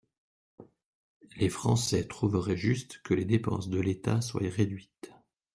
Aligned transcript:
Les 1.37 1.49
Français 1.49 2.07
trouveraient 2.07 2.57
juste 2.57 3.03
que 3.03 3.13
les 3.13 3.23
dépenses 3.23 3.69
de 3.69 3.79
l’État 3.79 4.19
soient 4.19 4.41
réduites. 4.49 5.13